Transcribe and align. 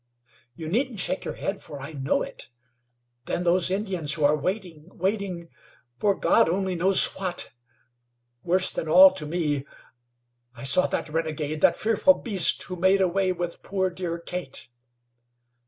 You 0.55 0.67
needn't 0.67 0.97
shake 0.99 1.25
your 1.25 1.35
head, 1.35 1.61
for 1.61 1.79
I 1.79 1.93
know 1.93 2.23
it. 2.23 2.49
Then 3.25 3.43
those 3.43 3.69
Indians 3.69 4.15
who 4.15 4.23
are 4.25 4.35
waiting, 4.35 4.87
waiting 4.97 5.49
for 5.99 6.15
God 6.15 6.49
only 6.49 6.73
knows 6.73 7.05
what! 7.17 7.51
Worse 8.41 8.71
than 8.71 8.87
all 8.87 9.11
to 9.11 9.27
me, 9.27 9.63
I 10.55 10.63
saw 10.63 10.87
that 10.87 11.09
renegade, 11.09 11.61
that 11.61 11.77
fearful 11.77 12.15
beast 12.15 12.63
who 12.63 12.77
made 12.77 12.99
way 13.05 13.31
with 13.31 13.61
poor 13.61 13.91
dear 13.91 14.17
Kate!" 14.17 14.69